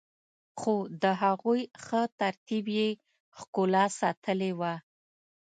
خو 0.59 0.75
د 1.03 1.03
هغوی 1.23 1.61
ښه 1.83 2.01
ترتیب 2.19 2.65
يې 2.79 2.89
ښکلا 3.37 3.85
ساتلي 3.99 4.51
وه. 4.59 4.73